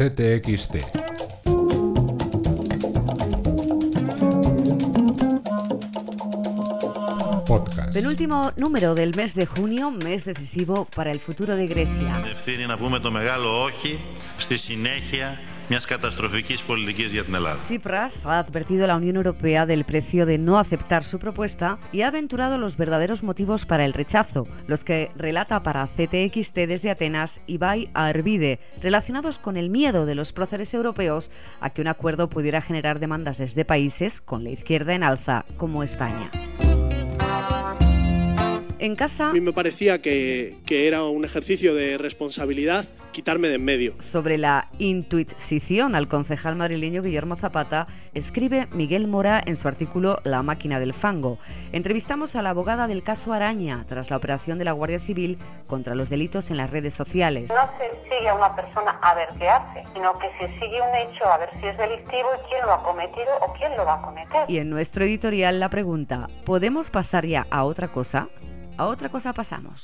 [0.00, 0.74] CTXT.
[7.46, 7.92] Podcast.
[7.92, 12.12] Penúltimo número del mes de junio, mes decisivo para el futuro de Grecia.
[12.30, 13.98] Ευθύνη να πούμε το μεγάλο όχι
[14.38, 15.40] στη συνέχεια
[15.70, 17.58] μιας καταστροφικής πολιτικής για την Ελλάδα.
[17.68, 22.02] Tsipras ha advertido a la Unión Europea del precio de no aceptar su propuesta y
[22.02, 27.40] ha aventurado los verdaderos motivos para el rechazo, los que relata para CTXT desde Atenas
[27.46, 32.60] Ibai Arvide, relacionados con el miedo de los próceres europeos a que un acuerdo pudiera
[32.60, 36.30] generar demandas desde países con la izquierda en alza como España.
[38.81, 43.55] En casa, A mí me parecía que, que era un ejercicio de responsabilidad quitarme de
[43.55, 43.93] en medio.
[43.99, 50.41] sobre la intuición al concejal madrileño Guillermo Zapata, escribe Miguel Mora en su artículo La
[50.41, 51.37] máquina del fango.
[51.73, 55.93] Entrevistamos a la abogada del caso Araña tras la operación de la Guardia Civil contra
[55.93, 57.51] los delitos en las redes sociales.
[57.51, 60.95] No se sigue a una persona a ver qué hace, sino que se sigue un
[60.95, 63.95] hecho a ver si es delictivo y quién lo ha cometido o quién lo va
[63.95, 64.45] a cometer.
[64.47, 68.27] Y en nuestro editorial la pregunta, ¿podemos pasar ya a otra cosa?
[68.81, 69.83] A otra cosa pasamos.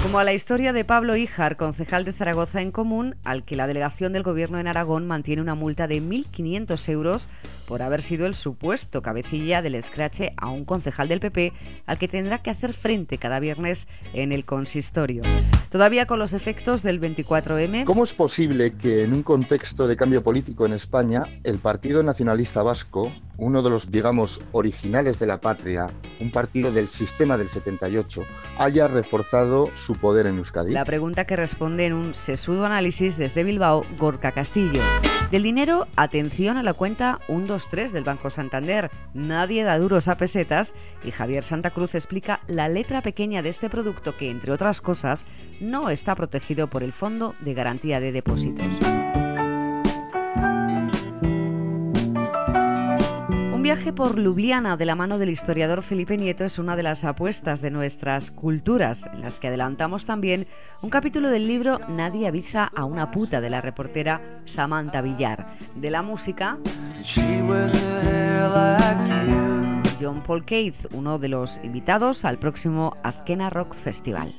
[0.00, 3.66] Como a la historia de Pablo Híjar, concejal de Zaragoza en Común, al que la
[3.66, 7.28] delegación del gobierno en Aragón mantiene una multa de 1.500 euros
[7.66, 11.52] por haber sido el supuesto cabecilla del escrache a un concejal del PP
[11.86, 15.22] al que tendrá que hacer frente cada viernes en el consistorio.
[15.70, 20.22] Todavía con los efectos del 24M, ¿Cómo es posible que en un contexto de cambio
[20.22, 25.86] político en España, el Partido Nacionalista Vasco, uno de los, digamos, originales de la patria,
[26.20, 28.22] un partido del sistema del 78,
[28.58, 30.72] haya reforzado su poder en Euskadi?
[30.72, 34.82] La pregunta que responde en un sesudo análisis desde Bilbao, Gorka Castillo.
[35.30, 38.90] Del dinero, atención a la cuenta 123 del Banco Santander.
[39.14, 43.70] Nadie da duros a pesetas y Javier Santa Cruz explica la letra pequeña de este
[43.70, 45.26] producto que, entre otras cosas,
[45.60, 48.78] no está protegido por el Fondo de Garantía de Depósitos.
[53.68, 57.60] Viaje por Ljubljana de la mano del historiador Felipe Nieto es una de las apuestas
[57.60, 60.46] de nuestras culturas, en las que adelantamos también
[60.80, 65.54] un capítulo del libro Nadie avisa a una puta de la reportera Samantha Villar.
[65.74, 66.56] De la música,
[70.00, 74.34] John Paul Keith, uno de los invitados al próximo Azkena Rock Festival.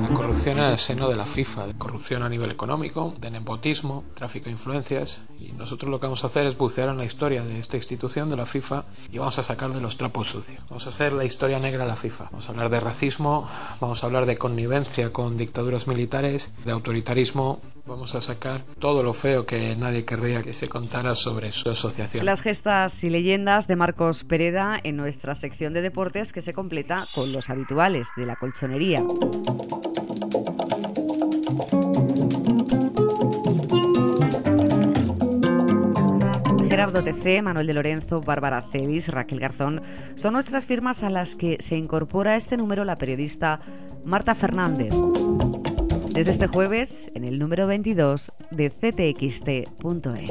[0.00, 4.04] La corrupción en el seno de la FIFA, de corrupción a nivel económico, de nepotismo,
[4.14, 5.20] tráfico de influencias.
[5.40, 8.30] Y nosotros lo que vamos a hacer es bucear en la historia de esta institución,
[8.30, 10.60] de la FIFA, y vamos a sacarle los trapos sucios.
[10.68, 12.28] Vamos a hacer la historia negra de la FIFA.
[12.30, 13.48] Vamos a hablar de racismo,
[13.80, 17.60] vamos a hablar de connivencia con dictaduras militares, de autoritarismo.
[17.86, 22.24] Vamos a sacar todo lo feo que nadie querría que se contara sobre su asociación.
[22.24, 27.06] Las gestas y leyendas de Marcos Pereda en nuestra sección de deportes que se completa
[27.14, 29.04] con los habituales de la colchonería.
[36.70, 39.82] Gerardo TC, Manuel de Lorenzo, Bárbara Celis, Raquel Garzón
[40.14, 43.60] son nuestras firmas a las que se incorpora este número la periodista
[44.06, 44.94] Marta Fernández.
[46.14, 50.30] Desde este jueves, en el número 22 de ctxt.es.